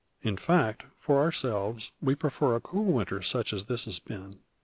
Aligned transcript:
In 0.23 0.35
fact, 0.35 0.85
for 0.97 1.19
ourselves, 1.19 1.91
we 2.01 2.15
prefer 2.15 2.55
a 2.55 2.59
cool 2.59 2.85
winter 2.85 3.21
such 3.21 3.53
as 3.53 3.65
this 3.65 3.85
has 3.85 3.99
been. 3.99 4.39